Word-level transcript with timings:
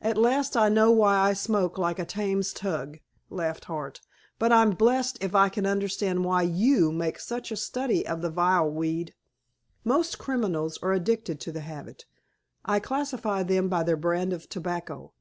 "At 0.00 0.16
last 0.16 0.56
I 0.56 0.68
know 0.68 0.92
why 0.92 1.16
I 1.18 1.32
smoke 1.32 1.76
like 1.76 1.98
a 1.98 2.04
Thames 2.04 2.52
tug," 2.52 3.00
laughed 3.30 3.64
Hart, 3.64 4.00
"but 4.38 4.52
I'm 4.52 4.70
blest 4.76 5.18
if 5.20 5.34
I 5.34 5.48
can 5.48 5.66
understand 5.66 6.24
why 6.24 6.42
you 6.42 6.92
make 6.92 7.18
such 7.18 7.50
a 7.50 7.56
study 7.56 8.06
of 8.06 8.22
the 8.22 8.30
vile 8.30 8.70
weed." 8.70 9.12
"Most 9.82 10.20
criminals 10.20 10.78
are 10.82 10.92
addicted 10.92 11.40
to 11.40 11.50
the 11.50 11.62
habit. 11.62 12.04
I 12.64 12.78
classify 12.78 13.42
them 13.42 13.68
by 13.68 13.82
their 13.82 13.96
brand 13.96 14.32
of 14.32 14.48
tobacco. 14.48 15.14